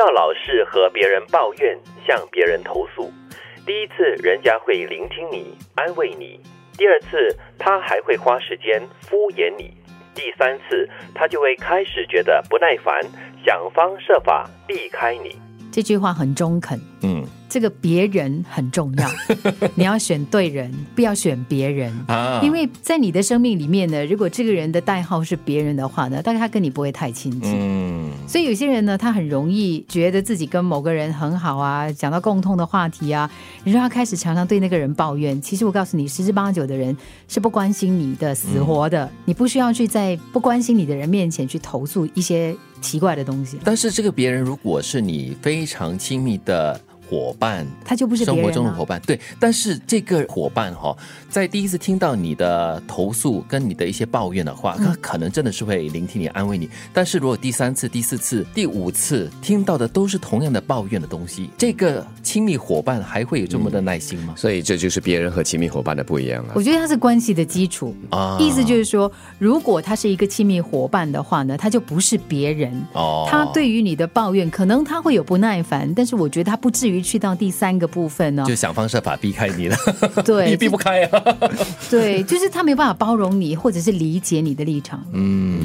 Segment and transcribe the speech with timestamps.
[0.00, 3.12] 要老是和别人抱怨，向别人投诉。
[3.66, 6.40] 第一次，人家会聆听你，安慰你；
[6.78, 9.66] 第二次，他还会花时间敷衍你；
[10.14, 12.98] 第三次，他就会开始觉得不耐烦，
[13.44, 15.36] 想方设法避开你。
[15.70, 16.80] 这句话很中肯。
[17.02, 19.08] 嗯这个别人很重要，
[19.74, 21.92] 你要选对人，不要选别人。
[22.08, 27.52] 啊因为在你的生命里面呢，如果这个人的代号是别人的话呢，大概他跟你不会太亲近。
[27.60, 33.28] 嗯所以有些人呢，他很容易觉得自己跟某个人很好啊，讲到共通的话题啊，
[33.64, 35.42] 你让他开始常常对那个人抱怨。
[35.42, 49.18] 其实我告诉你，十之八九的人是不关心你的死活的，你不需要去在不关心你的人面前去投诉一些奇怪的东西，但是这个别人如果是你非常亲密的伙伴，他就不是、啊、生活中的伙伴，对。
[49.40, 50.96] 但是这个伙伴哈、
[51.28, 56.70] 在第一次听到你的投诉跟你的一些抱怨的话，嗯他可能真的是会聆听你、安慰你。
[56.92, 64.34] 但是如果第三次、第四次、第五次听到的都是同样的抱怨的东西，这个亲密伙伴还会有这么的耐心吗？
[64.36, 66.62] 所以这就是别人和亲密伙伴的不一样了我。
[66.62, 67.92] 觉得它是关系的基础。
[68.10, 72.72] 啊意思就是说，如果他是一个亲密伙伴的话呢，他就不是别人。
[72.92, 79.76] 哦他对于你的抱怨，可能他会有不耐烦，但是我觉得他不至于去到第三个部分呢、就想方设法避开你了，
[80.24, 81.22] 对你避不开啊。
[81.88, 85.04] 对，就是他没有办法包容你，或者是理解你的立场。
[85.12, 85.60] 嗯，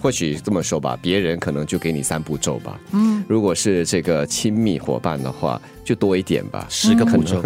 [0.00, 2.78] 或许这么说吧，别人可能就给你三步骤吧。
[2.92, 6.66] 嗯，如果是这个亲密伙伴的话，就多一点吧。
[6.68, 7.42] 十个步骤，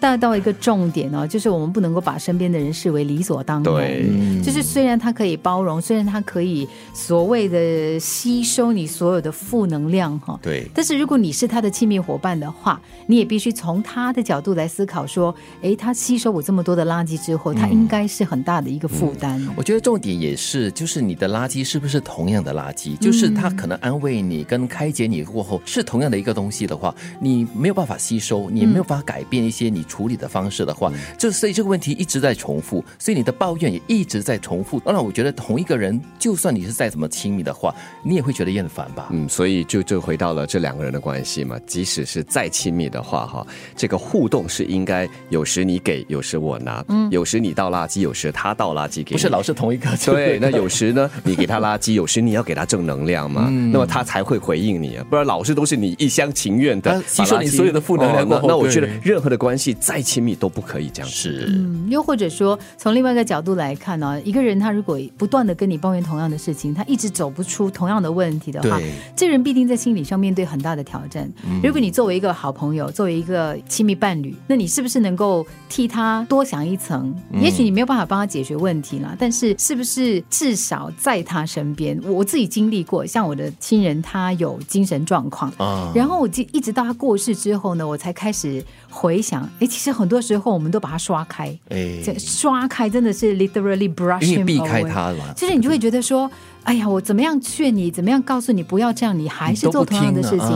[0.00, 3.74] 带到一个重点哦，就是我们不能够把身边的人视为理所当然。
[3.74, 19.46] 对，就是虽然他可以包容，虽然他可以所谓的吸收你所有的负能量哈，对但是如果你是他的亲密伙伴的话，你也必须从他的角度来思考，说，诶，他吸收我这么多的垃圾之后，他应该是很大的一个负担。
[19.54, 22.96] 我觉得重点也是，就是你的垃圾是不是同样的垃圾？
[22.98, 34.78] 就是他可能安慰你跟开解你过后是同样的一个东西的话，你没有办法吸收，你没有办法改变一些你处理的方式的话，就所以这个问题一直在重复，所以你的抱怨也一直在重复。
[34.78, 37.74] 当然，我觉得同一个人，就算你是再怎么亲密的话，
[38.04, 39.08] 你也会觉得厌烦吧？
[39.10, 41.58] 嗯，所以就就回到了这两个人的关系嘛。
[41.66, 61.10] 即使是再亲密的话，哈，这个互动是应该有时你给，有时我拿，嗯，有时你倒垃圾，有时他倒垃圾给你，不是老是同一个，对，那有时呢，你给他垃圾，有时你要给他正能量嘛，那么他才会回应你啊，不然老是都是你一厢情愿的他吸收你所有的负能量哦过后对那那我觉得任何的关系再亲密都不可以这样。
[61.10, 61.46] 是。
[61.48, 71.30] 嗯，又或者说，从另外一个角度来看呢、一个人他如果不断的跟你抱怨同样的事情，他一直走不出同样的问题的话对，这人必定在心理上面对很大的挑战。
[71.62, 77.14] 如果你作为一个好朋友，作为一个亲密伴侣，那你是不是能够替他多想一层？
[77.40, 81.98] 也许你没有办法帮他解决问题啦，但是是不是至少在他身边？
[82.04, 96.28] 我自己经历过，像我的亲人，他有精神状况，啊然后我就一直到他过世之后呢，我才开始回想，哎，其实很多时候我们都把它刷开，哎，这刷开真的是 literally brush 因为 him 避开 away 就是你就会觉得说，
[96.64, 100.48] 哎呀，我怎么样劝你，怎么样告诉你不要这样，你还是做同样的事情。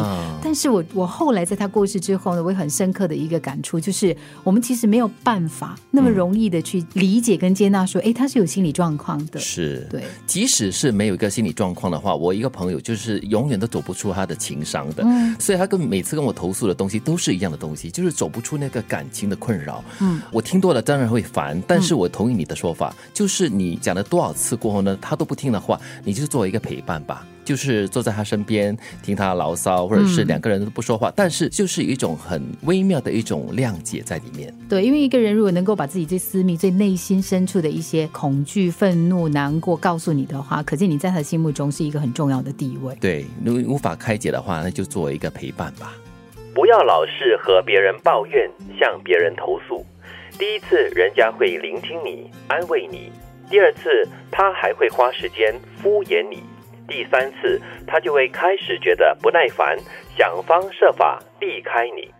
[0.43, 9.41] 但是我我后来在他过世之后呢，我有很深刻的一个感触，就是我们其实没有办法那么容易的去理解跟接纳说，哎、他是有心理状况的。
[9.41, 15.35] 是，对，即使是没有一个心理状况的话，我一个朋友就是永远都走不出他的情商的，嗯。
[15.41, 19.83] 所以他跟每次跟我投诉的东西都是一样的东西，就是走不出那个感情的困扰。
[20.01, 27.27] 嗯，我听多了当然会烦，但是我同意你的说法，就是你讲了多少次过后呢，他都不听的话，你就作为一个陪伴吧。
[27.45, 34.51] 就是坐在他身边听他牢骚，或者是两个人都不说话，但是就是有一种很微妙的一种谅解在里面。
[34.67, 42.97] 对，因为一个人如果能够把自己最私密、最内心深处的一些恐惧、愤怒、难过告诉你的话，可见你在他的心目中是一个很重要的地位。
[42.99, 45.93] 对，如果无法开解的话，那就作为一个陪伴吧。
[46.55, 48.51] 不要老是和别人抱怨，
[48.81, 49.85] 向别人投诉。
[50.39, 53.13] 第一次，人家会聆听你，安慰你；
[53.51, 56.39] 第二次，他还会花时间敷衍你；
[56.89, 59.77] 第三次，他就会开始觉得不耐烦，
[60.17, 62.13] 想方设法避开你。